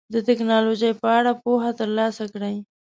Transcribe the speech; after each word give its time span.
د 0.13 0.15
ټکنالوژۍ 0.27 0.91
په 1.01 1.07
اړه 1.17 1.31
پوهه 1.43 1.71
ترلاسه 1.79 2.23
کړئ. 2.33 2.55